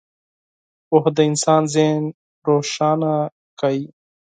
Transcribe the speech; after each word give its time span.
•پوهه 0.87 1.11
د 1.17 1.19
انسان 1.29 1.61
ذهن 1.75 2.03
روښانه 2.47 3.13
کوي. 3.59 3.85